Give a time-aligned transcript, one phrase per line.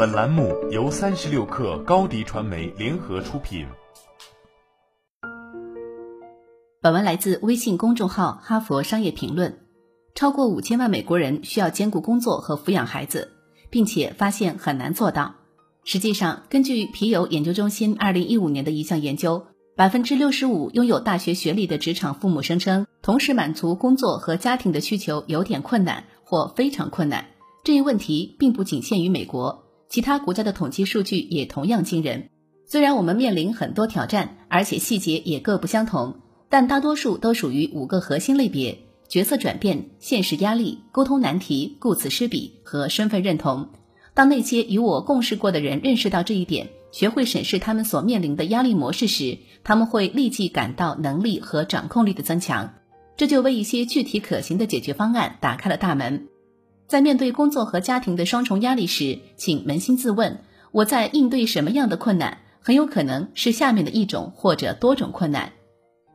[0.00, 3.66] 本栏目由三十六氪高低传媒联合出品。
[6.80, 9.52] 本文来自微信公众号《哈佛商业评论》。
[10.14, 13.32] 超过五千万美国人需要兼顾工作和抚养孩子，
[13.68, 15.34] 并且发现很难做到。
[15.84, 19.44] 实际上，根据皮尤研究中心二零一五年的一项研究，
[19.76, 27.26] 百分之六十五拥有大学学历的职场父母声称，同时满足工作和家庭的需求有点困难或非常困难。
[27.64, 32.30] 这一问题并不仅限于美国，其他国家的统计数据也同样惊人。
[32.64, 43.68] 虽然我们面临很多挑战，而且细节也各不相同，但大多数都属于五个核心类别：角色转变、现实压力、沟通难题、顾此失彼和身份认同。
[44.14, 52.74] 当那些与我共事过的人认识到这一点，学会审视他们所面临的压力模式时，他们会立即感到能力和掌控力的增强，
[53.16, 56.28] 这就为一些具体可行的解决方案打开了大门。
[56.90, 62.38] 在面对工作和家庭的双重压力时，请扪心自问：我在应对什么样的困难？
[62.60, 65.52] 很有可能是下面的一种或者多种困难。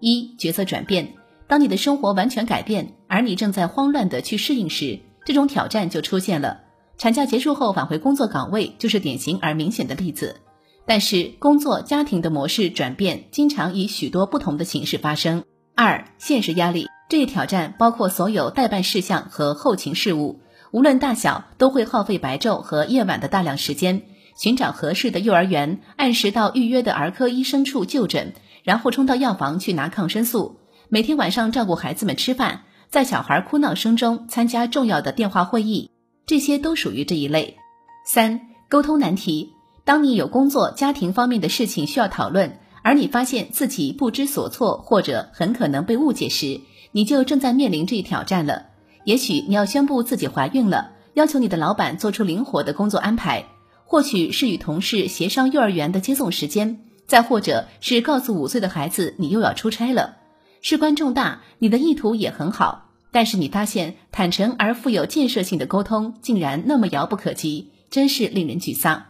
[0.00, 1.14] 一、角色转变。
[1.46, 6.62] 当你的生活完全改变，而你正在慌乱地去适应时，这种挑战就出现了。
[6.98, 10.40] 产假结束后返回工作岗位就是典型而明显的例子。
[10.86, 15.44] 但是，工作家庭的模式转变经常以许多不同的形式发生。
[15.76, 16.88] 二、现实压力。
[17.08, 20.40] 这一挑战包括所有代办事项和后勤事务。
[20.74, 24.02] 无论大小，都会耗费白昼和夜晚的大量时间，
[24.36, 28.32] 寻找合适的幼儿园，按时到预约的儿科医生处就诊，
[28.64, 30.58] 然后冲到药房去拿抗生素。
[30.88, 35.92] 每天晚上照顾孩子们吃饭，在小孩哭闹声中参加重要的电话会议，
[36.26, 37.56] 这些都属于这一类。
[38.04, 39.52] 三、沟通难题。
[39.84, 48.73] 当你有工作、家庭方面的事情需要讨论，而你发现自己不知所措或者很可能被误解时，你就正在面临这一挑战了。
[49.04, 53.44] 也许你要宣布自己怀孕了，要求你的老板做出灵活的工作安排；
[53.84, 60.16] 或许是与同事协商幼儿园的接送时间；再或者是告诉五岁的孩子你又要出差了。
[60.62, 69.04] 事关重大，你的意图也很好，但是你发现坦诚而富有建设性的沟通竟然那么遥不可及，真是令人沮丧。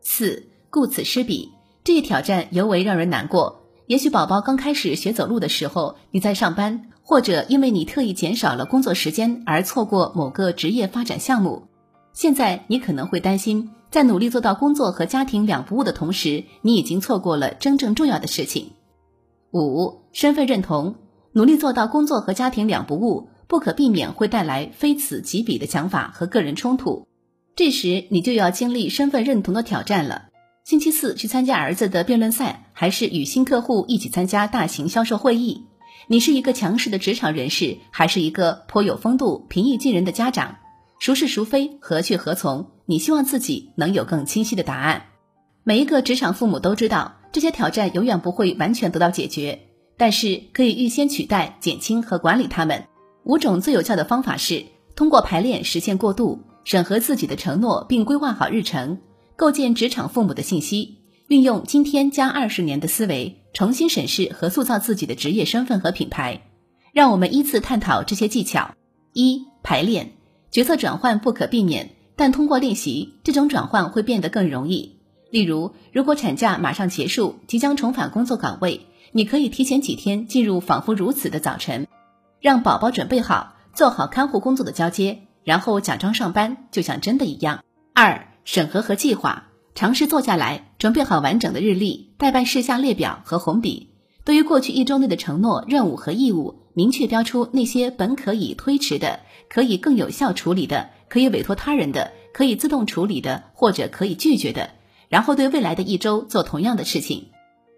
[0.00, 1.50] 四，顾此失彼，
[1.82, 3.62] 这一挑战尤为让人难过。
[3.86, 6.90] 也许宝宝刚开始学走路的时候，你在上班。
[7.04, 11.64] 或者因为你特意减少了工作时间而错过某个职业发展项目，
[12.14, 18.70] 现在你可能会担心，在努力做到工作和家庭两不误的同时，你已经错过了真正重要的事情。
[19.52, 20.94] 五、身份认同，
[21.32, 27.06] 努力做到工作和家庭两不误，不可避免会带来非此即彼的想法和个人冲突，
[27.54, 30.30] 这时你就要经历身份认同的挑战了。
[30.64, 35.66] 星期四去参加儿子的辩论赛，还是与新客户一起参加大型销售会议？
[36.08, 40.56] 你是一个强势的职场人士，还是一个颇有风度、平易近人的家长？
[41.00, 42.70] 孰是孰非，何去何从？
[42.86, 45.06] 你希望自己能有更清晰的答案。
[45.62, 49.58] 每一个职场父母都知道，这些挑战永远不会完全得到解决，
[49.96, 52.84] 但是可以预先取代、减轻和管理它们。
[53.24, 58.98] 五种最有效的方法是：通过排练实现过渡，审核自己的承诺并规划好日程，
[59.36, 63.40] 构建职场父母的信息，运用今天加二十年的思维。
[63.54, 66.42] 重新审视和塑造自己的职业身份和品牌，
[66.92, 68.74] 让我们依次探讨这些技巧。
[69.12, 70.14] 一、排练
[70.50, 74.98] 角色转换不可避免，但通过练习，这种转换会变得更容易。
[75.30, 81.86] 例如，如果产假马上结束，即将重返工作岗位，你可以提前几天进入仿佛如此的早晨，
[82.40, 87.62] 让宝宝准备好，做好看护工作的交接，然后假装上班，就像真的一样。
[87.94, 89.44] 二、审核和计划。
[89.76, 93.94] 尝试坐下来，准备好完整的日历、待办事项列表和红笔。
[94.22, 104.72] 对于过去一周内的承诺、任务和义务，明确标出那些本可以推迟的、可以更有效处理的、可以委托他人的、可以自动处理的或者可以拒绝的。
[105.08, 107.28] 然后对未来的一周做同样的事情。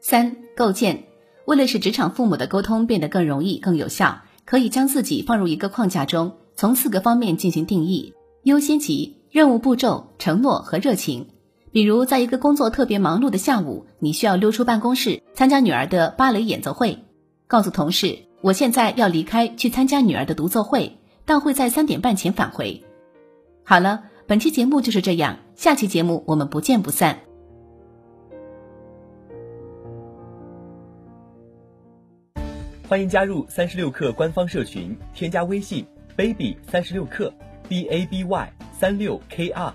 [0.00, 1.04] 三、构建。
[1.44, 11.28] 为了使职场父母的沟通变得更容易、更有效，可以将自己放入一个框架中，从四个方面进行定义：优先级、任务步骤、承诺和热情。
[11.70, 17.04] 比如，在一个工作特别忙碌的下午，你需要溜出办公室参加女儿的芭蕾演奏会，
[17.46, 22.82] 告诉同事：“我现在要离开去参加女儿的独奏会，但会在三点半前返回。”
[23.64, 27.20] 好了，本期节目就是这样，下期节目我们不见不散。
[32.88, 35.84] 欢迎加入三十六课官方社群，添加微信
[36.16, 37.30] baby 三十六课
[37.68, 39.74] b a b y 三六 k r。